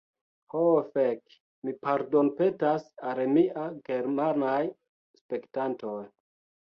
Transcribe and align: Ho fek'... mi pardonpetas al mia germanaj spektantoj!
Ho 0.53 0.61
fek'... 0.95 1.35
mi 1.67 1.73
pardonpetas 1.83 2.87
al 3.11 3.21
mia 3.37 3.67
germanaj 3.91 4.59
spektantoj! 5.21 6.01